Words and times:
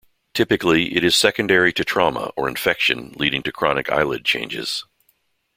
Typically 0.33 0.95
it 0.95 1.03
is 1.03 1.15
secondary 1.15 1.71
to 1.71 1.85
trauma, 1.85 2.31
or 2.35 2.47
infection 2.47 3.13
leading 3.19 3.43
to 3.43 3.51
chronic 3.51 3.91
eyelid 3.91 4.25
changes. 4.25 4.83